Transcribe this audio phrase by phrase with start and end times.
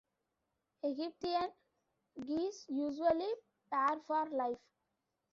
[0.83, 1.51] Egyptian
[2.25, 3.31] geese usually
[3.69, 4.65] pair for life.